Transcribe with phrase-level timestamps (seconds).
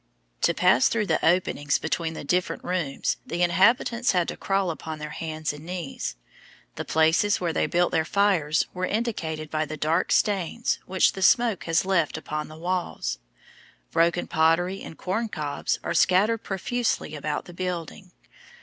[0.41, 4.97] To pass through the openings between the different rooms the inhabitants had to crawl upon
[4.97, 6.15] their hands and knees.
[6.75, 11.21] The places where they built their fires are indicated by the dark stains which the
[11.21, 13.19] smoke has left upon the walls.
[13.91, 18.09] Broken pottery and corn cobs are scattered profusely about the building.